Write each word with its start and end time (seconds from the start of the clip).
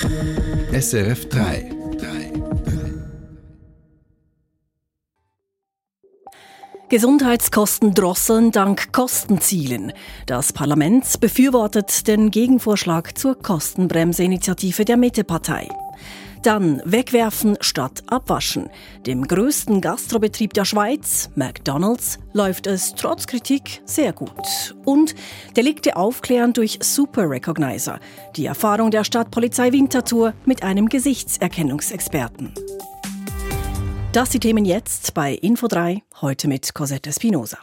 SRF 0.00 1.28
3. 1.28 1.70
Gesundheitskosten 6.88 7.94
drosseln 7.94 8.52
dank 8.52 8.92
Kostenzielen. 8.92 9.92
Das 10.26 10.52
Parlament 10.52 11.20
befürwortet 11.20 12.06
den 12.08 12.30
Gegenvorschlag 12.30 13.16
zur 13.18 13.38
Kostenbremseinitiative 13.38 14.84
der 14.84 14.96
Mittepartei. 14.96 15.68
Dann 16.42 16.82
wegwerfen 16.84 17.56
statt 17.60 18.02
abwaschen. 18.08 18.68
Dem 19.06 19.28
größten 19.28 19.80
Gastrobetrieb 19.80 20.52
der 20.54 20.64
Schweiz, 20.64 21.30
McDonald's, 21.36 22.18
läuft 22.32 22.66
es 22.66 22.94
trotz 22.96 23.28
Kritik 23.28 23.80
sehr 23.84 24.12
gut. 24.12 24.74
Und 24.84 25.14
Delikte 25.56 25.96
aufklären 25.96 26.52
durch 26.52 26.80
Super 26.82 27.30
Recognizer. 27.30 28.00
Die 28.34 28.46
Erfahrung 28.46 28.90
der 28.90 29.04
Stadtpolizei 29.04 29.70
Winterthur 29.70 30.34
mit 30.44 30.64
einem 30.64 30.88
Gesichtserkennungsexperten. 30.88 32.52
Das 34.12 34.30
die 34.30 34.40
Themen 34.40 34.64
jetzt 34.64 35.14
bei 35.14 35.34
Info 35.34 35.68
3, 35.68 36.02
heute 36.20 36.48
mit 36.48 36.74
Cosette 36.74 37.10
Espinosa. 37.10 37.58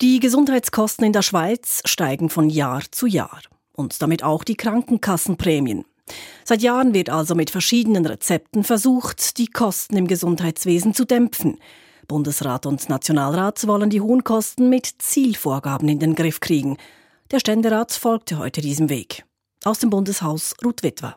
Die 0.00 0.18
Gesundheitskosten 0.18 1.04
in 1.04 1.12
der 1.12 1.22
Schweiz 1.22 1.82
steigen 1.84 2.30
von 2.30 2.48
Jahr 2.48 2.82
zu 2.90 3.06
Jahr 3.06 3.42
und 3.72 4.00
damit 4.00 4.22
auch 4.22 4.44
die 4.44 4.56
Krankenkassenprämien. 4.56 5.84
Seit 6.44 6.62
Jahren 6.62 6.92
wird 6.92 7.10
also 7.10 7.34
mit 7.34 7.50
verschiedenen 7.50 8.04
Rezepten 8.04 8.64
versucht, 8.64 9.38
die 9.38 9.46
Kosten 9.46 9.96
im 9.96 10.06
Gesundheitswesen 10.06 10.94
zu 10.94 11.04
dämpfen. 11.04 11.58
Bundesrat 12.06 12.66
und 12.66 12.88
Nationalrat 12.88 13.66
wollen 13.66 13.90
die 13.90 14.00
hohen 14.00 14.24
Kosten 14.24 14.68
mit 14.68 14.86
Zielvorgaben 14.98 15.88
in 15.88 15.98
den 15.98 16.14
Griff 16.14 16.40
kriegen. 16.40 16.76
Der 17.30 17.40
Ständerat 17.40 17.92
folgte 17.92 18.38
heute 18.38 18.60
diesem 18.60 18.90
Weg. 18.90 19.24
Aus 19.64 19.78
dem 19.78 19.88
Bundeshaus 19.88 20.54
Ruth 20.62 20.82
Witwer. 20.82 21.16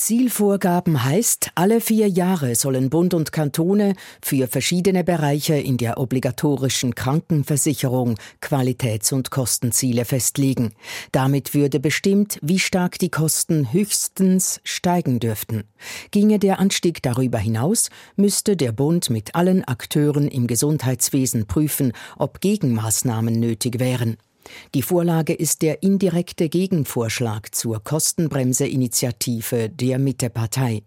Zielvorgaben 0.00 1.04
heißt, 1.04 1.50
alle 1.56 1.82
vier 1.82 2.08
Jahre 2.08 2.54
sollen 2.54 2.88
Bund 2.88 3.12
und 3.12 3.32
Kantone 3.32 3.92
für 4.22 4.48
verschiedene 4.48 5.04
Bereiche 5.04 5.56
in 5.56 5.76
der 5.76 5.98
obligatorischen 5.98 6.94
Krankenversicherung 6.94 8.16
Qualitäts- 8.40 9.12
und 9.12 9.30
Kostenziele 9.30 10.06
festlegen. 10.06 10.72
Damit 11.12 11.52
würde 11.52 11.80
bestimmt, 11.80 12.38
wie 12.40 12.58
stark 12.58 12.98
die 12.98 13.10
Kosten 13.10 13.74
höchstens 13.74 14.62
steigen 14.64 15.20
dürften. 15.20 15.64
Ginge 16.12 16.38
der 16.38 16.60
Anstieg 16.60 17.02
darüber 17.02 17.36
hinaus, 17.36 17.90
müsste 18.16 18.56
der 18.56 18.72
Bund 18.72 19.10
mit 19.10 19.34
allen 19.34 19.64
Akteuren 19.64 20.28
im 20.28 20.46
Gesundheitswesen 20.46 21.46
prüfen, 21.46 21.92
ob 22.16 22.40
Gegenmaßnahmen 22.40 23.38
nötig 23.38 23.78
wären. 23.78 24.16
Die 24.74 24.82
Vorlage 24.82 25.32
ist 25.32 25.62
der 25.62 25.82
indirekte 25.82 26.48
Gegenvorschlag 26.48 27.54
zur 27.54 27.82
Kostenbremse-Initiative 27.82 29.68
der 29.68 29.98
Mittepartei. 29.98 30.82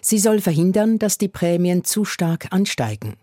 Sie 0.00 0.18
soll 0.18 0.40
verhindern, 0.40 0.98
dass 0.98 1.18
die 1.18 1.28
Prämien 1.28 1.84
zu 1.84 2.04
stark 2.04 2.48
ansteigen. 2.50 3.16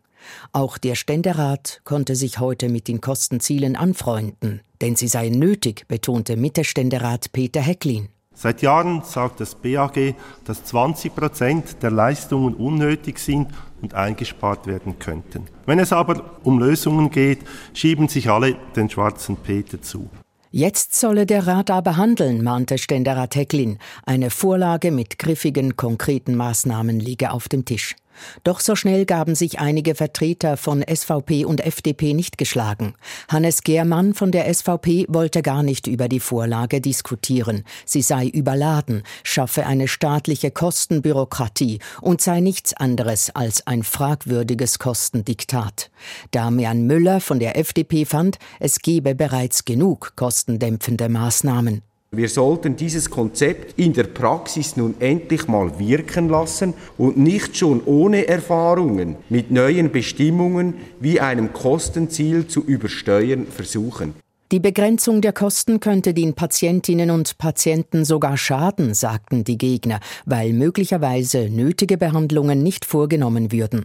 Auch 0.51 0.77
der 0.77 0.95
Ständerat 0.95 1.81
konnte 1.83 2.15
sich 2.15 2.39
heute 2.39 2.69
mit 2.69 2.87
den 2.87 3.01
Kostenzielen 3.01 3.75
anfreunden, 3.75 4.61
denn 4.81 4.95
sie 4.95 5.07
seien 5.07 5.39
nötig, 5.39 5.85
betonte 5.87 6.35
Mittelständerat 6.35 7.31
Peter 7.31 7.61
Hecklin. 7.61 8.09
Seit 8.39 8.61
Jahren 8.61 9.01
sagt 9.01 9.39
das 9.39 9.55
BAG, 9.55 10.13
dass 10.45 10.63
20 10.63 11.15
Prozent 11.15 11.81
der 11.81 11.89
Leistungen 11.89 12.53
unnötig 12.53 13.17
sind 13.17 13.47
und 13.81 13.95
eingespart 13.95 14.67
werden 14.67 14.99
könnten. 14.99 15.45
Wenn 15.65 15.79
es 15.79 15.91
aber 15.91 16.37
um 16.43 16.59
Lösungen 16.59 17.09
geht, 17.09 17.39
schieben 17.73 18.07
sich 18.07 18.29
alle 18.29 18.55
den 18.75 18.91
schwarzen 18.91 19.37
Peter 19.37 19.81
zu. 19.81 20.07
Jetzt 20.51 20.93
solle 20.93 21.25
der 21.25 21.47
Rat 21.47 21.71
aber 21.71 21.97
handeln, 21.97 22.43
mahnte 22.43 22.77
Ständerat 22.77 23.35
Hecklin. 23.35 23.79
Eine 24.05 24.29
Vorlage 24.29 24.91
mit 24.91 25.17
griffigen, 25.17 25.75
konkreten 25.75 26.35
Maßnahmen 26.35 26.99
liege 26.99 27.31
auf 27.31 27.49
dem 27.49 27.65
Tisch. 27.65 27.95
Doch 28.43 28.59
so 28.59 28.75
schnell 28.75 29.05
gaben 29.05 29.35
sich 29.35 29.59
einige 29.59 29.95
Vertreter 29.95 30.57
von 30.57 30.83
SVP 30.83 31.45
und 31.45 31.65
FDP 31.65 32.13
nicht 32.13 32.37
geschlagen. 32.37 32.93
Hannes 33.27 33.63
Gehrmann 33.63 34.13
von 34.13 34.31
der 34.31 34.53
SVP 34.53 35.05
wollte 35.09 35.41
gar 35.41 35.63
nicht 35.63 35.87
über 35.87 36.07
die 36.07 36.19
Vorlage 36.19 36.81
diskutieren. 36.81 37.63
Sie 37.85 38.01
sei 38.01 38.27
überladen, 38.27 39.03
schaffe 39.23 39.65
eine 39.65 39.87
staatliche 39.87 40.51
Kostenbürokratie 40.51 41.79
und 42.01 42.21
sei 42.21 42.39
nichts 42.39 42.73
anderes 42.73 43.29
als 43.35 43.65
ein 43.67 43.83
fragwürdiges 43.83 44.79
Kostendiktat. 44.79 45.89
Damian 46.31 46.83
Müller 46.87 47.21
von 47.21 47.39
der 47.39 47.57
FDP 47.57 48.05
fand, 48.05 48.37
es 48.59 48.79
gebe 48.79 49.15
bereits 49.15 49.65
genug 49.65 50.13
kostendämpfende 50.15 51.09
Maßnahmen. 51.09 51.81
Wir 52.11 52.29
sollten 52.29 52.77
dieses 52.77 53.09
Konzept 53.09 53.77
in 53.77 53.91
der 53.91 54.05
Praxis 54.05 54.77
nun 54.77 54.95
endlich 54.99 55.49
mal 55.49 55.77
wirken 55.77 56.29
lassen 56.29 56.73
und 56.97 57.17
nicht 57.17 57.57
schon 57.57 57.81
ohne 57.85 58.29
Erfahrungen 58.29 59.17
mit 59.27 59.51
neuen 59.51 59.91
Bestimmungen 59.91 60.75
wie 61.01 61.19
einem 61.19 61.51
Kostenziel 61.51 62.47
zu 62.47 62.63
übersteuern 62.63 63.45
versuchen. 63.45 64.13
Die 64.53 64.61
Begrenzung 64.61 65.19
der 65.19 65.33
Kosten 65.33 65.81
könnte 65.81 66.13
den 66.13 66.33
Patientinnen 66.33 67.11
und 67.11 67.37
Patienten 67.37 68.05
sogar 68.05 68.37
schaden, 68.37 68.93
sagten 68.93 69.43
die 69.43 69.57
Gegner, 69.57 69.99
weil 70.25 70.53
möglicherweise 70.53 71.49
nötige 71.49 71.97
Behandlungen 71.97 72.63
nicht 72.63 72.85
vorgenommen 72.85 73.51
würden. 73.51 73.83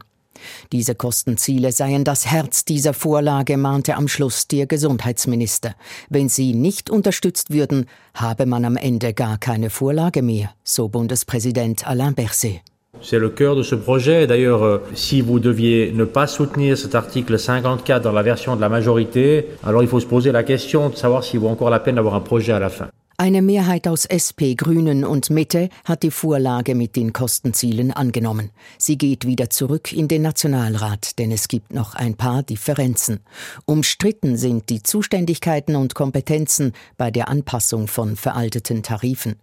Diese 0.72 0.94
Kostenziele 0.94 1.72
seien 1.72 2.04
das 2.04 2.26
Herz 2.26 2.64
dieser 2.64 2.94
Vorlage, 2.94 3.56
mahnte 3.56 3.96
am 3.96 4.08
Schluss 4.08 4.48
der 4.48 4.66
Gesundheitsminister. 4.66 5.74
Wenn 6.10 6.28
sie 6.28 6.54
nicht 6.54 6.90
unterstützt 6.90 7.50
würden, 7.50 7.86
habe 8.14 8.46
man 8.46 8.64
am 8.64 8.76
Ende 8.76 9.14
gar 9.14 9.38
keine 9.38 9.70
Vorlage 9.70 10.22
mehr, 10.22 10.50
so 10.64 10.88
Bundespräsident 10.88 11.86
Alain 11.86 12.12
Berset. 12.12 12.62
C'est 13.00 13.18
le 13.18 13.30
cœur 13.30 13.56
de 13.56 13.62
ce 13.62 13.74
projet. 13.74 14.26
D'ailleurs, 14.26 14.62
euh, 14.62 14.78
si 14.94 15.22
vous 15.22 15.40
deviez 15.40 15.92
ne 15.92 16.04
pas 16.04 16.26
soutenir 16.26 16.78
cet 16.78 16.94
article 16.94 17.38
54 17.38 18.02
dans 18.02 18.12
la 18.12 18.22
version 18.22 18.54
de 18.54 18.60
la 18.60 18.68
majorité, 18.68 19.46
alors 19.64 19.82
il 19.82 19.88
faut 19.88 19.98
se 19.98 20.06
poser 20.06 20.30
la 20.30 20.44
question 20.44 20.90
de 20.90 20.94
savoir 20.94 21.24
s'il 21.24 21.40
vaut 21.40 21.48
encore 21.48 21.70
la 21.70 21.80
peine 21.80 21.96
d'avoir 21.96 22.14
un 22.14 22.20
projet 22.20 22.52
à 22.52 22.60
la 22.60 22.68
fin. 22.68 22.88
Eine 23.22 23.40
Mehrheit 23.40 23.86
aus 23.86 24.04
SP, 24.10 24.56
Grünen 24.56 25.04
und 25.04 25.30
Mitte 25.30 25.68
hat 25.84 26.02
die 26.02 26.10
Vorlage 26.10 26.74
mit 26.74 26.96
den 26.96 27.12
Kostenzielen 27.12 27.92
angenommen. 27.92 28.50
Sie 28.78 28.98
geht 28.98 29.28
wieder 29.28 29.48
zurück 29.48 29.92
in 29.92 30.08
den 30.08 30.22
Nationalrat, 30.22 31.20
denn 31.20 31.30
es 31.30 31.46
gibt 31.46 31.72
noch 31.72 31.94
ein 31.94 32.16
paar 32.16 32.42
Differenzen. 32.42 33.20
Umstritten 33.64 34.36
sind 34.36 34.70
die 34.70 34.82
Zuständigkeiten 34.82 35.76
und 35.76 35.94
Kompetenzen 35.94 36.72
bei 36.96 37.12
der 37.12 37.28
Anpassung 37.28 37.86
von 37.86 38.16
veralteten 38.16 38.82
Tarifen. 38.82 39.36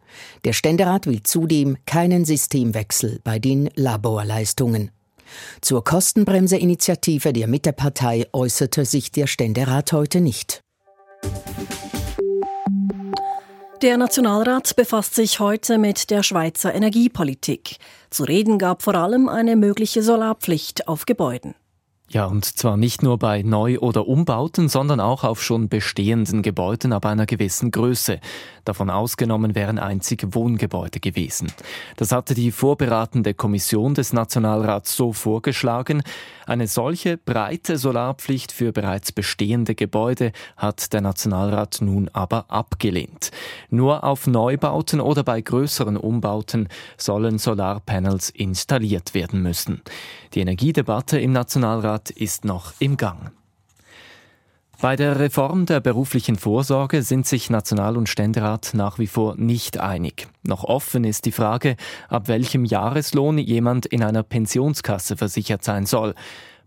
Der 0.44 0.51
Ständerat 0.51 1.07
will 1.07 1.23
zudem 1.23 1.78
keinen 1.85 2.25
Systemwechsel 2.25 3.22
bei 3.23 3.40
den 3.40 3.69
Laborleistungen. 3.75 4.91
Zur 5.61 5.85
Kostenbremse-Initiative 5.85 7.31
der 7.31 7.47
Mittepartei 7.47 8.25
äußerte 8.34 8.84
sich 8.84 9.13
der 9.13 9.28
Ständerat 9.28 9.94
heute 9.94 10.19
nicht. 10.19 10.63
Der 13.81 13.95
Nationalrat 13.95 14.75
befasst 14.75 15.16
sich 15.16 15.40
heute 15.40 15.78
mit 15.78 16.09
der 16.09 16.22
Schweizer 16.22 16.75
Energiepolitik. 16.75 17.78
Zu 18.09 18.25
reden 18.25 18.57
gab 18.57 18.81
vor 18.81 18.95
allem 18.95 19.29
eine 19.29 19.56
mögliche 19.56 20.03
Solarpflicht 20.03 20.90
auf 20.90 21.06
Gebäuden. 21.06 21.56
Ja, 22.12 22.25
und 22.25 22.44
zwar 22.44 22.75
nicht 22.75 23.03
nur 23.03 23.20
bei 23.20 23.44
Neu- 23.44 23.78
oder 23.78 24.08
Umbauten, 24.08 24.68
sondern 24.68 25.00
auch 25.00 25.24
auf 25.24 25.44
schon 25.44 25.70
bestehenden 25.70 26.42
Gebäuden 26.42 26.92
ab 26.92 27.06
einer 27.06 27.28
gewissen 27.28 27.70
Größe. 27.70 28.20
Davon 28.66 28.90
ausgenommen 28.90 29.53
wären 29.53 29.78
einzig 29.78 30.25
Wohngebäude 30.31 31.00
gewesen. 31.00 31.52
Das 31.97 32.12
hatte 32.12 32.34
die 32.34 32.52
vorberatende 32.52 33.36
Kommission 33.36 33.94
des 33.94 34.12
Nationalrats 34.12 34.96
so 34.96 35.14
vorgeschlagen. 35.14 36.02
Eine 36.47 36.68
solche 36.68 37.18
breite 37.18 37.78
Solarpflicht 37.78 38.52
für 38.52 38.72
bereits 38.72 39.12
bestehende 39.12 39.76
Gebäude 39.76 40.31
hat 40.58 40.94
der 40.94 41.02
Nationalrat 41.02 41.78
nun 41.81 42.09
aber 42.12 42.46
abgelehnt. 42.50 43.30
Nur 43.70 44.03
auf 44.03 44.26
Neubauten 44.26 45.00
oder 45.00 45.24
bei 45.24 45.41
größeren 45.41 45.96
Umbauten 45.96 46.70
sollen 46.97 47.38
Solarpanels 47.38 48.32
installiert 48.32 49.14
werden 49.14 49.44
müssen. 49.44 49.84
Die 50.34 50.41
Energiedebatte 50.41 51.20
im 51.20 51.34
Nationalrat 51.34 51.98
ist 52.09 52.46
noch 52.46 52.73
im 52.79 52.96
Gang. 52.96 53.31
Bei 54.81 54.96
der 54.96 55.19
Reform 55.19 55.66
der 55.66 55.81
beruflichen 55.81 56.37
Vorsorge 56.37 57.03
sind 57.03 57.28
sich 57.28 57.49
National- 57.49 57.97
und 57.97 58.07
Ständerat 58.07 58.72
nach 58.73 58.97
wie 58.97 59.07
vor 59.07 59.35
nicht 59.35 59.78
einig. 59.78 60.29
Noch 60.43 60.63
offen 60.63 61.03
ist 61.03 61.25
die 61.25 61.34
Frage, 61.34 61.75
ab 62.07 62.29
welchem 62.29 62.63
Jahreslohn 62.63 63.40
jemand 63.40 63.85
in 63.85 64.03
einer 64.03 64.23
Pensionskasse 64.23 65.17
versichert 65.17 65.66
sein 65.66 65.85
soll. 65.85 66.16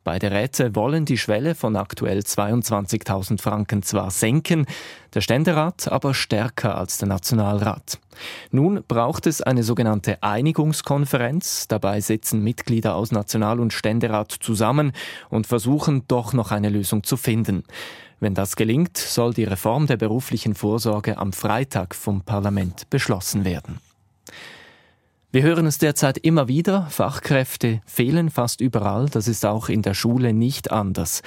Beide 0.05 0.33
Räte 0.33 0.75
wollen 0.75 1.05
die 1.05 1.17
Schwelle 1.17 1.55
von 1.55 1.77
aktuell 1.77 2.19
22.000 2.19 3.41
Franken 3.41 3.83
zwar 3.83 4.11
senken, 4.11 4.67
der 5.15 5.21
Ständerat 5.21 5.87
aber 5.87 6.13
stärker 6.13 6.77
als 6.77 6.99
der 6.99 7.07
Nationalrat. 7.07 8.01
Nun 8.51 8.83
braucht 8.89 9.29
es 9.29 9.43
eine 9.43 9.63
sogenannte 9.63 10.21
Einigungskonferenz. 10.23 11.69
Dabei 11.69 12.01
sitzen 12.01 12.43
Mitglieder 12.43 12.97
aus 12.97 13.13
National- 13.13 13.61
und 13.61 13.73
Ständerat 13.73 14.33
zusammen 14.33 14.93
und 15.31 15.47
versuchen 15.47 16.03
doch 16.09 16.33
noch 16.33 16.51
eine 16.51 16.69
Lösung 16.69 17.05
zu 17.05 17.17
finden. 17.17 17.63
Wenn 18.19 18.35
das 18.35 18.57
gelingt, 18.57 18.99
soll 18.99 19.35
die 19.35 19.45
Reform 19.45 19.87
der 19.87 19.97
beruflichen 19.97 20.55
Vorsorge 20.55 21.17
am 21.19 21.33
Freitag 21.33 21.95
vom 21.95 22.23
Parlament 22.23 22.91
beschlossen 22.91 23.45
werden. 23.45 23.79
Wir 25.34 25.44
hören 25.44 25.64
es 25.64 25.79
derzeit 25.79 26.19
immer 26.19 26.46
wieder, 26.46 26.88
Fachkräfte 26.90 27.81
fehlen 27.87 28.29
fast 28.29 28.61
überall, 28.61 29.08
das 29.08 29.29
ist 29.29 29.46
auch 29.46 29.70
in 29.70 29.81
der 29.81 29.94
Schule 29.94 30.34
nicht 30.34 30.70
anders. 30.70 31.23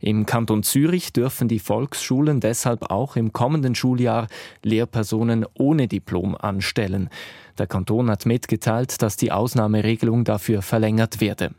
Im 0.00 0.24
Kanton 0.24 0.62
Zürich 0.62 1.12
dürfen 1.12 1.46
die 1.46 1.58
Volksschulen 1.58 2.40
deshalb 2.40 2.90
auch 2.90 3.16
im 3.16 3.34
kommenden 3.34 3.74
Schuljahr 3.74 4.28
Lehrpersonen 4.62 5.44
ohne 5.52 5.88
Diplom 5.88 6.36
anstellen. 6.36 7.10
Der 7.58 7.66
Kanton 7.66 8.08
hat 8.08 8.24
mitgeteilt, 8.24 9.02
dass 9.02 9.18
die 9.18 9.30
Ausnahmeregelung 9.30 10.24
dafür 10.24 10.62
verlängert 10.62 11.20
werde. 11.20 11.50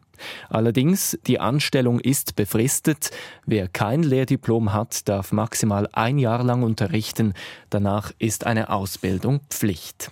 Allerdings, 0.49 1.19
die 1.27 1.39
Anstellung 1.39 1.99
ist 1.99 2.35
befristet. 2.35 3.11
Wer 3.45 3.67
kein 3.67 4.01
Lehrdiplom 4.01 4.73
hat, 4.73 5.07
darf 5.07 5.31
maximal 5.31 5.87
ein 5.91 6.17
Jahr 6.17 6.43
lang 6.43 6.63
unterrichten. 6.63 7.35
Danach 7.69 8.11
ist 8.17 8.47
eine 8.47 8.71
Ausbildung 8.71 9.41
Pflicht. 9.51 10.11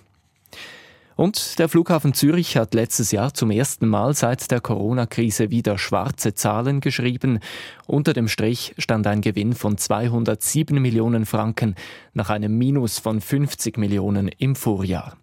Und 1.20 1.58
der 1.58 1.68
Flughafen 1.68 2.14
Zürich 2.14 2.56
hat 2.56 2.72
letztes 2.72 3.12
Jahr 3.12 3.34
zum 3.34 3.50
ersten 3.50 3.86
Mal 3.86 4.14
seit 4.14 4.50
der 4.50 4.62
Corona-Krise 4.62 5.50
wieder 5.50 5.76
schwarze 5.76 6.32
Zahlen 6.32 6.80
geschrieben. 6.80 7.40
Unter 7.86 8.14
dem 8.14 8.26
Strich 8.26 8.74
stand 8.78 9.06
ein 9.06 9.20
Gewinn 9.20 9.52
von 9.52 9.76
207 9.76 10.80
Millionen 10.80 11.26
Franken 11.26 11.74
nach 12.14 12.30
einem 12.30 12.56
Minus 12.56 12.98
von 12.98 13.20
50 13.20 13.76
Millionen 13.76 14.28
im 14.28 14.56
Vorjahr. 14.56 15.18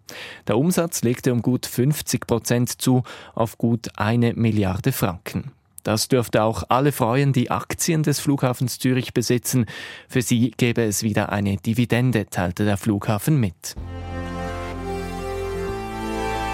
Der 0.46 0.56
Umsatz 0.56 1.02
legte 1.02 1.32
um 1.32 1.42
gut 1.42 1.66
50 1.66 2.28
Prozent 2.28 2.80
zu 2.80 3.02
auf 3.34 3.58
gut 3.58 3.88
eine 3.96 4.34
Milliarde 4.34 4.92
Franken. 4.92 5.50
Das 5.82 6.06
dürfte 6.06 6.44
auch 6.44 6.62
alle 6.68 6.92
freuen, 6.92 7.32
die 7.32 7.50
Aktien 7.50 8.04
des 8.04 8.20
Flughafens 8.20 8.78
Zürich 8.78 9.14
besitzen. 9.14 9.66
Für 10.08 10.22
sie 10.22 10.52
gäbe 10.56 10.84
es 10.84 11.02
wieder 11.02 11.32
eine 11.32 11.56
Dividende, 11.56 12.26
teilte 12.26 12.64
der 12.64 12.76
Flughafen 12.76 13.40
mit. 13.40 13.74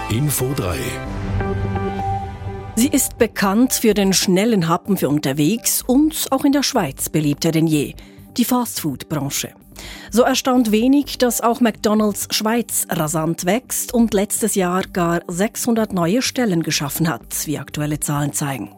Info 0.09 0.53
3 0.55 0.77
Sie 2.75 2.89
ist 2.89 3.17
bekannt 3.17 3.73
für 3.73 3.95
den 3.95 4.13
schnellen 4.13 4.67
Happen 4.67 4.97
für 4.97 5.09
unterwegs 5.09 5.81
und 5.81 6.27
auch 6.29 6.45
in 6.45 6.51
der 6.51 6.61
Schweiz 6.61 7.09
beliebter 7.09 7.51
denn 7.51 7.65
je, 7.65 7.95
die 8.37 8.45
Fastfood-Branche. 8.45 9.55
So 10.15 10.21
erstaunt 10.21 10.71
wenig, 10.71 11.17
dass 11.17 11.41
auch 11.41 11.59
McDonald's 11.59 12.29
Schweiz 12.31 12.87
rasant 12.89 13.43
wächst 13.43 13.93
und 13.93 14.13
letztes 14.13 14.55
Jahr 14.55 14.83
gar 14.83 15.19
600 15.27 15.91
neue 15.91 16.21
Stellen 16.21 16.63
geschaffen 16.63 17.09
hat, 17.09 17.45
wie 17.47 17.57
aktuelle 17.57 17.99
Zahlen 17.99 18.31
zeigen. 18.31 18.73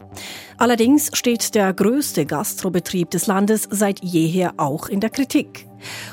Allerdings 0.58 1.12
steht 1.14 1.54
der 1.54 1.76
größte 1.76 2.26
Gastrobetrieb 2.26 3.12
des 3.12 3.28
Landes 3.28 3.68
seit 3.70 4.04
jeher 4.04 4.56
auch 4.58 4.90
in 4.90 5.00
der 5.00 5.12
Kritik. 5.12 5.68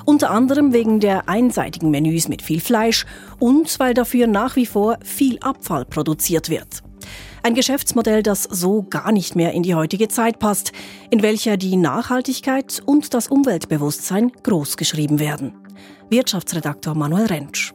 Unter 0.04 0.28
anderem 0.28 0.74
wegen 0.74 1.00
der 1.00 1.26
einseitigen 1.26 1.90
Menüs 1.90 2.28
mit 2.28 2.42
viel 2.42 2.60
Fleisch 2.60 3.06
und 3.38 3.80
weil 3.80 3.94
dafür 3.94 4.26
nach 4.26 4.56
wie 4.56 4.66
vor 4.66 4.98
viel 5.02 5.38
Abfall 5.38 5.86
produziert 5.86 6.50
wird. 6.50 6.82
Ein 7.42 7.54
Geschäftsmodell, 7.54 8.22
das 8.22 8.44
so 8.44 8.82
gar 8.82 9.12
nicht 9.12 9.36
mehr 9.36 9.52
in 9.52 9.62
die 9.62 9.74
heutige 9.74 10.08
Zeit 10.08 10.38
passt, 10.38 10.72
in 11.10 11.22
welcher 11.22 11.56
die 11.56 11.76
Nachhaltigkeit 11.76 12.82
und 12.84 13.14
das 13.14 13.28
Umweltbewusstsein 13.28 14.32
großgeschrieben 14.42 15.18
werden. 15.18 15.54
Wirtschaftsredaktor 16.08 16.94
Manuel 16.94 17.26
Rentsch. 17.26 17.72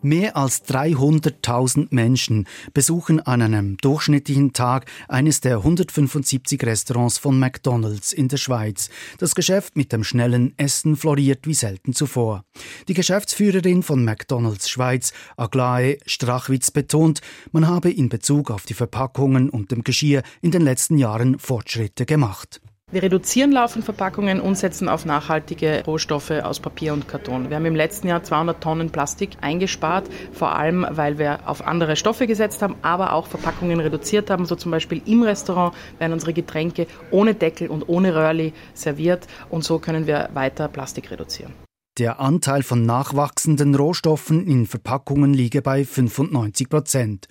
Mehr 0.00 0.36
als 0.36 0.64
300.000 0.64 1.88
Menschen 1.90 2.46
besuchen 2.72 3.18
an 3.18 3.42
einem 3.42 3.76
durchschnittlichen 3.78 4.52
Tag 4.52 4.86
eines 5.08 5.40
der 5.40 5.56
175 5.56 6.62
Restaurants 6.62 7.18
von 7.18 7.36
McDonald's 7.36 8.12
in 8.12 8.28
der 8.28 8.36
Schweiz. 8.36 8.90
Das 9.18 9.34
Geschäft 9.34 9.76
mit 9.76 9.92
dem 9.92 10.04
schnellen 10.04 10.54
Essen 10.56 10.94
floriert 10.94 11.48
wie 11.48 11.54
selten 11.54 11.94
zuvor. 11.94 12.44
Die 12.86 12.94
Geschäftsführerin 12.94 13.82
von 13.82 14.04
McDonald's 14.04 14.70
Schweiz, 14.70 15.12
Aglae 15.36 15.98
Strachwitz, 16.06 16.70
betont, 16.70 17.20
man 17.50 17.66
habe 17.66 17.90
in 17.90 18.08
Bezug 18.08 18.52
auf 18.52 18.66
die 18.66 18.74
Verpackungen 18.74 19.50
und 19.50 19.72
dem 19.72 19.82
Geschirr 19.82 20.22
in 20.42 20.52
den 20.52 20.62
letzten 20.62 20.96
Jahren 20.96 21.40
Fortschritte 21.40 22.06
gemacht. 22.06 22.60
Wir 22.90 23.02
reduzieren 23.02 23.52
laufend 23.52 23.84
Verpackungen 23.84 24.40
und 24.40 24.54
setzen 24.54 24.88
auf 24.88 25.04
nachhaltige 25.04 25.82
Rohstoffe 25.86 26.30
aus 26.30 26.58
Papier 26.58 26.94
und 26.94 27.06
Karton. 27.06 27.50
Wir 27.50 27.56
haben 27.56 27.66
im 27.66 27.76
letzten 27.76 28.08
Jahr 28.08 28.22
200 28.22 28.62
Tonnen 28.62 28.88
Plastik 28.88 29.36
eingespart, 29.42 30.08
vor 30.32 30.56
allem 30.56 30.86
weil 30.88 31.18
wir 31.18 31.40
auf 31.46 31.66
andere 31.66 31.96
Stoffe 31.96 32.26
gesetzt 32.26 32.62
haben, 32.62 32.76
aber 32.80 33.12
auch 33.12 33.26
Verpackungen 33.26 33.80
reduziert 33.80 34.30
haben. 34.30 34.46
So 34.46 34.56
zum 34.56 34.70
Beispiel 34.70 35.02
im 35.04 35.22
Restaurant 35.22 35.74
werden 35.98 36.14
unsere 36.14 36.32
Getränke 36.32 36.86
ohne 37.10 37.34
Deckel 37.34 37.68
und 37.68 37.90
ohne 37.90 38.14
Röhrli 38.14 38.54
serviert 38.72 39.26
und 39.50 39.64
so 39.64 39.78
können 39.78 40.06
wir 40.06 40.30
weiter 40.32 40.66
Plastik 40.68 41.10
reduzieren. 41.10 41.67
Der 41.98 42.20
Anteil 42.20 42.62
von 42.62 42.86
nachwachsenden 42.86 43.74
Rohstoffen 43.74 44.46
in 44.46 44.66
Verpackungen 44.66 45.34
liege 45.34 45.62
bei 45.62 45.84
95 45.84 46.68
Prozent. 46.68 47.26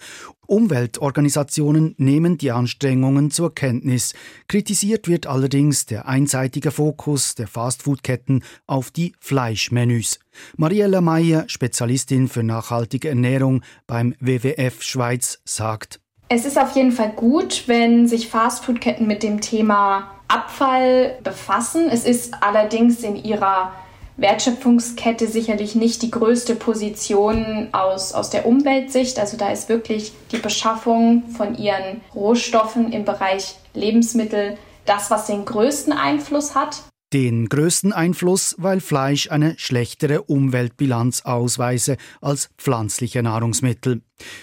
Umweltorganisationen 0.45 1.95
nehmen 1.97 2.37
die 2.37 2.51
Anstrengungen 2.51 3.31
zur 3.31 3.55
Kenntnis. 3.55 4.13
Kritisiert 4.49 5.07
wird 5.07 5.25
allerdings 5.25 5.85
der 5.85 6.09
einseitige 6.09 6.71
Fokus 6.71 7.35
der 7.35 7.47
Fastfood-Ketten 7.47 8.43
auf 8.65 8.91
die 8.91 9.13
Fleischmenüs. 9.21 10.19
Mariella 10.57 10.99
Meyer, 10.99 11.45
Spezialistin 11.47 12.27
für 12.27 12.43
nachhaltige 12.43 13.07
Ernährung 13.07 13.61
beim 13.87 14.15
WWF 14.19 14.83
Schweiz, 14.83 15.39
sagt, 15.45 16.01
es 16.27 16.43
ist 16.43 16.59
auf 16.59 16.75
jeden 16.75 16.91
Fall 16.91 17.13
gut, 17.13 17.63
wenn 17.67 18.05
sich 18.09 18.27
Fastfood-Ketten 18.27 19.07
mit 19.07 19.23
dem 19.23 19.39
Thema 19.39 20.11
Abfall 20.27 21.19
befassen. 21.23 21.87
Es 21.89 22.03
ist 22.03 22.33
allerdings 22.43 23.01
in 23.03 23.15
ihrer 23.15 23.71
Wertschöpfungskette 24.17 25.27
sicherlich 25.27 25.75
nicht 25.75 26.01
die 26.01 26.11
größte 26.11 26.55
Position 26.55 27.69
aus, 27.71 28.13
aus 28.13 28.29
der 28.29 28.47
Umweltsicht. 28.47 29.19
Also 29.19 29.37
da 29.37 29.51
ist 29.51 29.69
wirklich 29.69 30.11
die 30.31 30.37
Beschaffung 30.37 31.29
von 31.29 31.55
ihren 31.55 32.01
Rohstoffen 32.15 32.91
im 32.91 33.05
Bereich 33.05 33.55
Lebensmittel 33.73 34.57
das, 34.85 35.11
was 35.11 35.27
den 35.27 35.45
größten 35.45 35.93
Einfluss 35.93 36.55
hat. 36.55 36.81
Den 37.13 37.47
größten 37.47 37.93
Einfluss, 37.93 38.55
weil 38.57 38.81
Fleisch 38.81 39.31
eine 39.31 39.57
schlechtere 39.57 40.23
Umweltbilanz 40.23 41.21
ausweise 41.21 41.95
als 42.19 42.49
pflanzliche 42.57 43.23
Nahrungsmittel. 43.23 44.01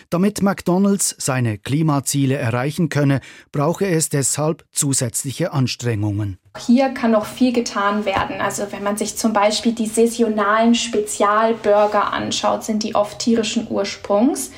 Damit 0.08 0.40
McDonald's 0.40 1.14
seine 1.18 1.58
Klimaziele 1.58 2.36
erreichen 2.36 2.88
könne, 2.88 3.20
brauche 3.52 3.86
es 3.86 4.08
deshalb 4.08 4.64
zusätzliche 4.72 5.52
Anstrengungen. 5.52 6.38
Hier 6.64 6.88
kann 6.90 7.10
noch 7.10 7.26
viel 7.26 7.52
getan 7.52 8.06
werden. 8.06 8.40
Also 8.40 8.64
wenn 8.70 8.82
man 8.82 8.96
sich 8.96 9.16
zum 9.16 9.34
Beispiel 9.34 9.72
die 9.72 9.86
saisonalen 9.86 10.74
Spezialburger 10.74 12.14
anschaut, 12.14 12.64
sind 12.64 12.82
die 12.82 12.94
oft 12.94 13.18
tierischen 13.18 13.66
Ursprungs. 13.68 14.52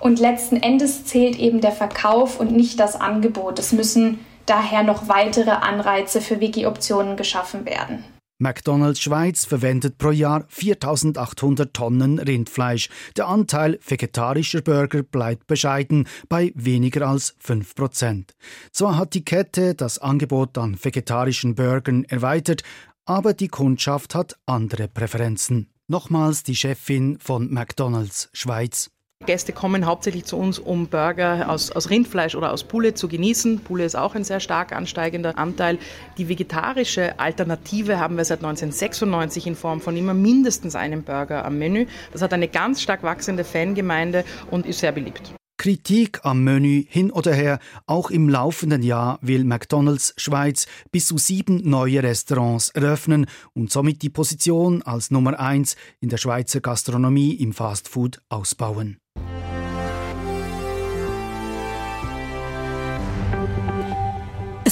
Und 0.00 0.18
letzten 0.18 0.56
Endes 0.56 1.04
zählt 1.04 1.38
eben 1.38 1.60
der 1.60 1.70
Verkauf 1.70 2.40
und 2.40 2.50
nicht 2.50 2.80
das 2.80 2.96
Angebot. 2.96 3.60
Es 3.60 3.70
müssen 3.70 4.18
daher 4.46 4.82
noch 4.82 5.08
weitere 5.08 5.50
Anreize 5.50 6.20
für 6.20 6.40
Veggie-Optionen 6.40 7.16
geschaffen 7.16 7.64
werden. 7.64 8.04
McDonald's 8.42 9.00
Schweiz 9.00 9.44
verwendet 9.44 9.98
pro 9.98 10.10
Jahr 10.10 10.44
4800 10.48 11.72
Tonnen 11.72 12.18
Rindfleisch. 12.18 12.88
Der 13.16 13.28
Anteil 13.28 13.78
vegetarischer 13.86 14.62
Burger 14.62 15.04
bleibt 15.04 15.46
bescheiden 15.46 16.08
bei 16.28 16.50
weniger 16.56 17.06
als 17.06 17.36
5 17.38 17.76
Prozent. 17.76 18.34
Zwar 18.72 18.96
hat 18.96 19.14
die 19.14 19.24
Kette 19.24 19.76
das 19.76 20.00
Angebot 20.00 20.58
an 20.58 20.76
vegetarischen 20.82 21.54
Burgern 21.54 22.02
erweitert, 22.04 22.64
aber 23.04 23.32
die 23.32 23.48
Kundschaft 23.48 24.16
hat 24.16 24.36
andere 24.44 24.88
Präferenzen. 24.88 25.68
Nochmals 25.86 26.42
die 26.42 26.56
Chefin 26.56 27.18
von 27.20 27.48
McDonald's 27.52 28.28
Schweiz. 28.32 28.90
Gäste 29.26 29.52
kommen 29.52 29.86
hauptsächlich 29.86 30.24
zu 30.24 30.36
uns, 30.36 30.58
um 30.58 30.88
Burger 30.88 31.48
aus, 31.48 31.70
aus 31.70 31.90
Rindfleisch 31.90 32.34
oder 32.34 32.52
aus 32.52 32.64
Pulle 32.64 32.94
zu 32.94 33.08
genießen. 33.08 33.60
Pulle 33.60 33.84
ist 33.84 33.94
auch 33.94 34.14
ein 34.14 34.24
sehr 34.24 34.40
stark 34.40 34.72
ansteigender 34.72 35.38
Anteil. 35.38 35.78
Die 36.18 36.28
vegetarische 36.28 37.18
Alternative 37.18 37.98
haben 37.98 38.16
wir 38.16 38.24
seit 38.24 38.38
1996 38.38 39.46
in 39.46 39.56
Form 39.56 39.80
von 39.80 39.96
immer 39.96 40.14
mindestens 40.14 40.74
einem 40.74 41.02
Burger 41.02 41.44
am 41.44 41.58
Menü. 41.58 41.86
Das 42.12 42.22
hat 42.22 42.32
eine 42.32 42.48
ganz 42.48 42.82
stark 42.82 43.02
wachsende 43.02 43.44
Fangemeinde 43.44 44.24
und 44.50 44.66
ist 44.66 44.80
sehr 44.80 44.92
beliebt. 44.92 45.32
Kritik 45.62 46.24
am 46.24 46.42
Menü 46.42 46.84
hin 46.88 47.12
oder 47.12 47.32
her. 47.32 47.60
Auch 47.86 48.10
im 48.10 48.28
laufenden 48.28 48.82
Jahr 48.82 49.20
will 49.22 49.44
McDonald's 49.44 50.12
Schweiz 50.16 50.66
bis 50.90 51.06
zu 51.06 51.18
sieben 51.18 51.60
neue 51.62 52.02
Restaurants 52.02 52.70
eröffnen 52.70 53.26
und 53.52 53.70
somit 53.70 54.02
die 54.02 54.10
Position 54.10 54.82
als 54.82 55.12
Nummer 55.12 55.38
eins 55.38 55.76
in 56.00 56.08
der 56.08 56.16
Schweizer 56.16 56.60
Gastronomie 56.60 57.34
im 57.34 57.52
Fastfood 57.52 58.20
ausbauen. 58.28 59.01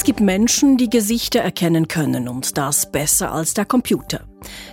Es 0.00 0.04
gibt 0.04 0.20
Menschen, 0.20 0.78
die 0.78 0.88
Gesichter 0.88 1.40
erkennen 1.40 1.86
können 1.86 2.26
und 2.26 2.56
das 2.56 2.90
besser 2.90 3.32
als 3.32 3.52
der 3.52 3.66
Computer. 3.66 4.24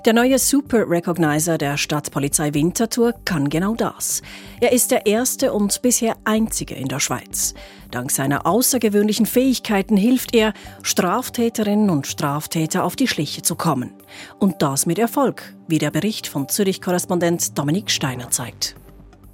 Der 0.06 0.14
neue 0.14 0.40
Super 0.40 0.90
Recognizer 0.90 1.58
der 1.58 1.76
Stadtpolizei 1.76 2.54
Winterthur 2.54 3.14
kann 3.26 3.50
genau 3.50 3.76
das. 3.76 4.22
Er 4.62 4.72
ist 4.72 4.90
der 4.90 5.06
erste 5.06 5.52
und 5.52 5.82
bisher 5.82 6.16
einzige 6.24 6.76
in 6.76 6.88
der 6.88 7.02
Schweiz. 7.02 7.56
Dank 7.92 8.10
seiner 8.10 8.46
außergewöhnlichen 8.46 9.26
Fähigkeiten 9.26 9.98
hilft 9.98 10.34
er, 10.34 10.54
Straftäterinnen 10.82 11.90
und 11.90 12.08
Straftäter 12.08 12.86
auf 12.86 12.96
die 12.96 13.10
Schliche 13.10 13.42
zu 13.42 13.56
kommen. 13.56 13.92
Und 14.40 14.62
das 14.62 14.86
mit 14.86 14.98
Erfolg, 14.98 15.54
wie 15.68 15.78
der 15.78 15.92
Bericht 15.92 16.28
von 16.28 16.48
Zürich-Korrespondent 16.48 17.58
Dominik 17.58 17.92
Steiner 17.92 18.30
zeigt. 18.30 18.78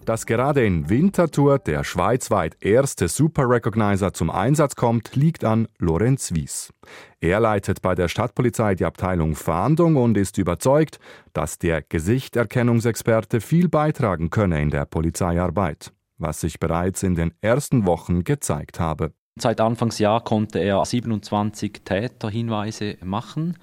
Dass 0.05 0.25
gerade 0.25 0.65
in 0.65 0.89
Winterthur 0.89 1.59
der 1.59 1.85
schweizweit 1.85 2.57
erste 2.59 3.07
Super 3.07 3.49
Recognizer 3.49 4.13
zum 4.13 4.29
Einsatz 4.29 4.75
kommt, 4.75 5.15
liegt 5.15 5.45
an 5.45 5.69
Lorenz 5.77 6.33
Wies. 6.33 6.73
Er 7.21 7.39
leitet 7.39 7.81
bei 7.81 7.95
der 7.95 8.09
Stadtpolizei 8.09 8.75
die 8.75 8.83
Abteilung 8.83 9.35
Fahndung 9.35 9.95
und 9.95 10.17
ist 10.17 10.37
überzeugt, 10.37 10.99
dass 11.31 11.57
der 11.57 11.81
Gesichterkennungsexperte 11.81 13.39
viel 13.39 13.69
beitragen 13.69 14.29
könne 14.29 14.61
in 14.61 14.71
der 14.71 14.85
Polizeiarbeit, 14.85 15.93
was 16.17 16.41
sich 16.41 16.59
bereits 16.59 17.03
in 17.03 17.15
den 17.15 17.33
ersten 17.39 17.85
Wochen 17.85 18.25
gezeigt 18.25 18.81
habe. 18.81 19.13
Seit 19.39 19.61
Anfangsjahr 19.61 20.21
konnte 20.21 20.59
er 20.59 20.83
27 20.83 21.81
Täterhinweise 21.85 22.97
machen. 23.03 23.57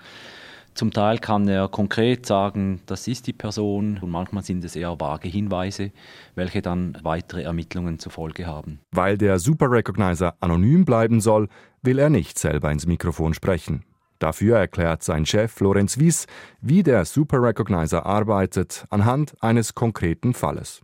Zum 0.80 0.92
Teil 0.92 1.18
kann 1.18 1.46
er 1.46 1.68
konkret 1.68 2.25
sagen, 2.25 2.80
das 2.87 3.06
ist 3.06 3.26
die 3.26 3.34
Person 3.34 3.99
und 4.00 4.08
manchmal 4.08 4.42
sind 4.42 4.64
es 4.64 4.75
eher 4.75 4.99
vage 4.99 5.28
Hinweise, 5.28 5.92
welche 6.37 6.62
dann 6.62 6.96
weitere 7.02 7.42
Ermittlungen 7.42 7.99
zur 7.99 8.12
Folge 8.12 8.46
haben. 8.46 8.80
Weil 8.90 9.18
der 9.18 9.38
Super 9.40 9.70
Recognizer 9.70 10.37
anonym 10.40 10.87
bleiben 10.87 11.20
soll, 11.20 11.49
will 11.82 11.99
er 11.99 12.08
nicht 12.08 12.38
selber 12.38 12.72
ins 12.72 12.87
Mikrofon 12.87 13.34
sprechen. 13.34 13.84
Dafür 14.20 14.56
erklärt 14.56 15.02
sein 15.02 15.26
Chef 15.26 15.60
Lorenz 15.60 15.99
Wies, 15.99 16.26
wie 16.62 16.82
der 16.82 17.04
Super 17.04 17.42
Recognizer 17.42 18.06
arbeitet, 18.06 18.87
anhand 18.88 19.34
eines 19.42 19.75
konkreten 19.75 20.32
Falles. 20.32 20.80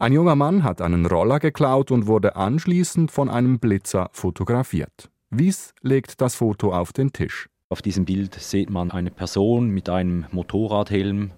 Ein 0.00 0.12
junger 0.12 0.34
Mann 0.34 0.64
hat 0.64 0.82
einen 0.82 1.06
Roller 1.06 1.38
geklaut 1.38 1.92
und 1.92 2.08
wurde 2.08 2.34
anschließend 2.34 3.12
von 3.12 3.28
einem 3.28 3.60
Blitzer 3.60 4.10
fotografiert. 4.10 5.08
Wies 5.30 5.72
legt 5.82 6.20
das 6.20 6.34
Foto 6.34 6.72
auf 6.72 6.92
den 6.92 7.12
Tisch. 7.12 7.48
Auf 7.68 7.82
diesem 7.82 8.04
Bild 8.04 8.36
sieht 8.36 8.70
man 8.70 8.92
eine 8.92 9.10
Person 9.10 9.70
mit 9.70 9.88
einem 9.88 10.26
Motorradhelm 10.30 11.32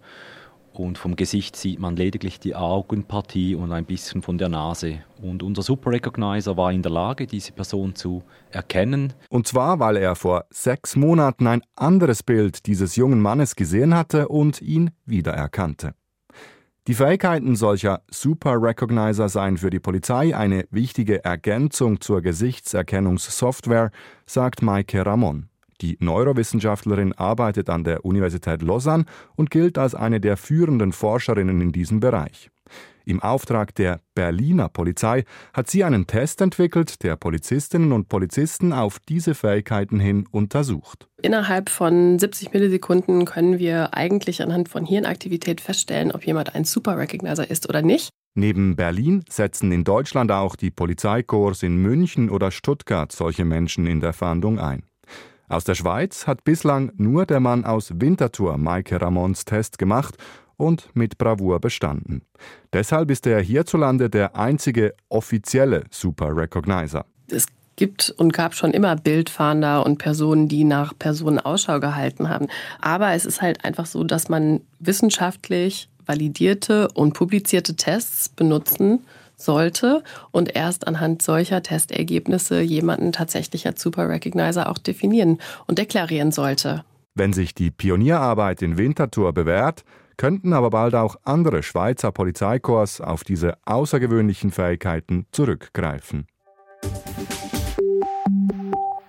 und 0.74 0.98
vom 0.98 1.16
Gesicht 1.16 1.56
sieht 1.56 1.80
man 1.80 1.96
lediglich 1.96 2.38
die 2.38 2.54
Augenpartie 2.54 3.54
und 3.54 3.72
ein 3.72 3.86
bisschen 3.86 4.20
von 4.20 4.36
der 4.36 4.50
Nase. 4.50 4.98
Und 5.22 5.42
unser 5.42 5.62
Super 5.62 5.90
Recognizer 5.90 6.58
war 6.58 6.70
in 6.70 6.82
der 6.82 6.92
Lage, 6.92 7.26
diese 7.26 7.52
Person 7.52 7.94
zu 7.94 8.22
erkennen. 8.50 9.14
Und 9.30 9.48
zwar, 9.48 9.80
weil 9.80 9.96
er 9.96 10.14
vor 10.16 10.44
sechs 10.50 10.96
Monaten 10.96 11.46
ein 11.46 11.62
anderes 11.76 12.22
Bild 12.22 12.66
dieses 12.66 12.96
jungen 12.96 13.22
Mannes 13.22 13.56
gesehen 13.56 13.94
hatte 13.94 14.28
und 14.28 14.60
ihn 14.60 14.90
wiedererkannte. 15.06 15.94
Die 16.88 16.94
Fähigkeiten 16.94 17.56
solcher 17.56 18.02
Super 18.10 18.60
Recognizer 18.60 19.30
seien 19.30 19.56
für 19.56 19.70
die 19.70 19.80
Polizei 19.80 20.36
eine 20.36 20.66
wichtige 20.70 21.24
Ergänzung 21.24 22.02
zur 22.02 22.20
Gesichtserkennungssoftware, 22.20 23.92
sagt 24.26 24.60
Maike 24.60 25.06
Ramon. 25.06 25.48
Die 25.80 25.96
Neurowissenschaftlerin 26.00 27.12
arbeitet 27.12 27.70
an 27.70 27.84
der 27.84 28.04
Universität 28.04 28.62
Lausanne 28.62 29.04
und 29.36 29.50
gilt 29.50 29.78
als 29.78 29.94
eine 29.94 30.20
der 30.20 30.36
führenden 30.36 30.92
Forscherinnen 30.92 31.60
in 31.60 31.72
diesem 31.72 32.00
Bereich. 32.00 32.50
Im 33.08 33.22
Auftrag 33.22 33.74
der 33.74 34.00
Berliner 34.14 34.68
Polizei 34.68 35.24
hat 35.54 35.70
sie 35.70 35.82
einen 35.82 36.06
Test 36.06 36.42
entwickelt, 36.42 37.02
der 37.02 37.16
Polizistinnen 37.16 37.92
und 37.92 38.10
Polizisten 38.10 38.74
auf 38.74 38.98
diese 39.08 39.34
Fähigkeiten 39.34 39.98
hin 39.98 40.26
untersucht. 40.30 41.08
Innerhalb 41.22 41.70
von 41.70 42.18
70 42.18 42.52
Millisekunden 42.52 43.24
können 43.24 43.58
wir 43.58 43.94
eigentlich 43.94 44.42
anhand 44.42 44.68
von 44.68 44.84
Hirnaktivität 44.84 45.62
feststellen, 45.62 46.12
ob 46.12 46.26
jemand 46.26 46.54
ein 46.54 46.64
Super 46.64 46.98
Recognizer 46.98 47.50
ist 47.50 47.66
oder 47.66 47.80
nicht. 47.80 48.10
Neben 48.34 48.76
Berlin 48.76 49.24
setzen 49.30 49.72
in 49.72 49.84
Deutschland 49.84 50.30
auch 50.30 50.54
die 50.54 50.70
Polizeikorps 50.70 51.62
in 51.62 51.76
München 51.76 52.28
oder 52.28 52.50
Stuttgart 52.50 53.10
solche 53.10 53.46
Menschen 53.46 53.86
in 53.86 54.00
der 54.00 54.12
Fahndung 54.12 54.58
ein. 54.58 54.82
Aus 55.48 55.64
der 55.64 55.74
Schweiz 55.74 56.26
hat 56.26 56.44
bislang 56.44 56.92
nur 56.96 57.24
der 57.24 57.40
Mann 57.40 57.64
aus 57.64 57.92
Winterthur 57.94 58.58
Maike 58.58 59.00
Ramons 59.00 59.46
Test 59.46 59.78
gemacht 59.78 60.16
und 60.58 60.90
mit 60.94 61.16
Bravour 61.16 61.58
bestanden. 61.58 62.22
Deshalb 62.74 63.10
ist 63.10 63.26
er 63.26 63.40
hierzulande 63.40 64.10
der 64.10 64.36
einzige 64.36 64.94
offizielle 65.08 65.84
Super 65.90 66.36
Recognizer. 66.36 67.06
Es 67.30 67.46
gibt 67.76 68.10
und 68.18 68.34
gab 68.34 68.54
schon 68.54 68.72
immer 68.72 68.96
Bildfahnder 68.96 69.86
und 69.86 69.96
Personen, 69.98 70.48
die 70.48 70.64
nach 70.64 70.92
Personen 70.98 71.38
Ausschau 71.38 71.80
gehalten 71.80 72.28
haben. 72.28 72.48
Aber 72.80 73.12
es 73.12 73.24
ist 73.24 73.40
halt 73.40 73.64
einfach 73.64 73.86
so, 73.86 74.04
dass 74.04 74.28
man 74.28 74.60
wissenschaftlich 74.80 75.88
validierte 76.04 76.88
und 76.88 77.14
publizierte 77.14 77.74
Tests 77.74 78.28
benutzen 78.28 79.00
sollte 79.40 80.02
und 80.30 80.54
erst 80.54 80.86
anhand 80.86 81.22
solcher 81.22 81.62
Testergebnisse 81.62 82.60
jemanden 82.60 83.12
tatsächlich 83.12 83.66
als 83.66 83.80
Super 83.80 84.08
Recognizer 84.08 84.68
auch 84.68 84.78
definieren 84.78 85.38
und 85.66 85.78
deklarieren 85.78 86.32
sollte. 86.32 86.84
Wenn 87.14 87.32
sich 87.32 87.54
die 87.54 87.70
Pionierarbeit 87.70 88.62
in 88.62 88.76
Winterthur 88.76 89.32
bewährt, 89.32 89.84
könnten 90.16 90.52
aber 90.52 90.70
bald 90.70 90.94
auch 90.94 91.16
andere 91.24 91.62
Schweizer 91.62 92.12
Polizeikorps 92.12 93.00
auf 93.00 93.24
diese 93.24 93.54
außergewöhnlichen 93.64 94.50
Fähigkeiten 94.50 95.26
zurückgreifen. 95.32 96.26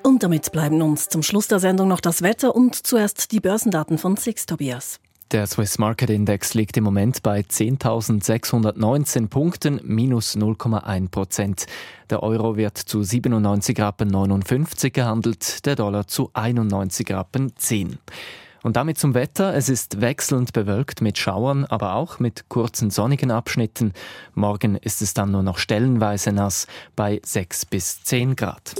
Und 0.03 0.23
damit 0.23 0.51
bleiben 0.51 0.81
uns 0.81 1.09
zum 1.09 1.23
Schluss 1.23 1.47
der 1.47 1.59
Sendung 1.59 1.87
noch 1.87 1.99
das 1.99 2.21
Wetter 2.21 2.55
und 2.55 2.75
zuerst 2.75 3.31
die 3.31 3.39
Börsendaten 3.39 3.97
von 3.97 4.17
Six 4.17 4.45
Tobias. 4.45 4.99
Der 5.31 5.45
Swiss 5.45 5.77
Market 5.77 6.09
Index 6.09 6.55
liegt 6.55 6.75
im 6.75 6.83
Moment 6.83 7.21
bei 7.21 7.41
10.619 7.41 9.27
Punkten, 9.27 9.79
minus 9.83 10.35
0,1 10.35 11.11
Prozent. 11.11 11.67
Der 12.09 12.23
Euro 12.23 12.57
wird 12.57 12.79
zu 12.79 13.03
97 13.03 13.79
Rappen 13.79 14.07
59 14.07 14.91
gehandelt, 14.91 15.67
der 15.67 15.75
Dollar 15.75 16.07
zu 16.07 16.31
91 16.33 17.11
Rappen 17.11 17.55
10. 17.55 17.99
Und 18.63 18.75
damit 18.75 18.97
zum 18.97 19.13
Wetter. 19.13 19.53
Es 19.53 19.69
ist 19.69 20.01
wechselnd 20.01 20.51
bewölkt 20.51 20.99
mit 21.03 21.19
Schauern, 21.19 21.63
aber 21.65 21.93
auch 21.93 22.17
mit 22.17 22.49
kurzen 22.49 22.89
sonnigen 22.89 23.29
Abschnitten. 23.29 23.93
Morgen 24.33 24.77
ist 24.77 25.03
es 25.03 25.13
dann 25.13 25.29
nur 25.29 25.43
noch 25.43 25.59
stellenweise 25.59 26.31
nass 26.31 26.65
bei 26.95 27.21
6 27.23 27.65
bis 27.67 28.03
10 28.03 28.35
Grad. 28.35 28.73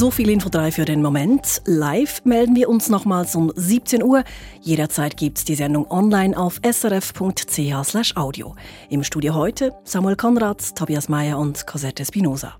So 0.00 0.10
viel 0.10 0.30
Info 0.30 0.48
3 0.48 0.72
für 0.72 0.86
den 0.86 1.02
Moment. 1.02 1.60
Live 1.66 2.24
melden 2.24 2.56
wir 2.56 2.70
uns 2.70 2.88
nochmals 2.88 3.36
um 3.36 3.52
17 3.54 4.02
Uhr. 4.02 4.24
Jederzeit 4.62 5.18
gibt's 5.18 5.44
die 5.44 5.54
Sendung 5.54 5.90
online 5.90 6.34
auf 6.38 6.58
srf.ch/audio. 6.64 8.54
Im 8.88 9.04
Studio 9.04 9.34
heute 9.34 9.74
Samuel 9.84 10.16
Konrad, 10.16 10.74
Tobias 10.74 11.10
Mayer 11.10 11.38
und 11.38 11.66
Cosette 11.66 12.02
Spinoza. 12.06 12.59